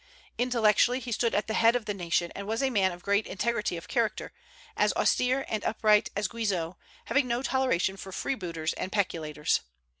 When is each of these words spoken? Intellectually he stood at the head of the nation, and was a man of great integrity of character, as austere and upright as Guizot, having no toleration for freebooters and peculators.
Intellectually 0.39 0.99
he 0.99 1.11
stood 1.11 1.35
at 1.35 1.45
the 1.45 1.53
head 1.53 1.75
of 1.75 1.85
the 1.85 1.93
nation, 1.93 2.31
and 2.33 2.47
was 2.47 2.63
a 2.63 2.71
man 2.71 2.91
of 2.91 3.03
great 3.03 3.27
integrity 3.27 3.77
of 3.77 3.87
character, 3.87 4.33
as 4.75 4.91
austere 4.93 5.45
and 5.47 5.63
upright 5.63 6.09
as 6.15 6.27
Guizot, 6.27 6.73
having 7.05 7.27
no 7.27 7.43
toleration 7.43 7.97
for 7.97 8.11
freebooters 8.11 8.73
and 8.73 8.91
peculators. 8.91 9.59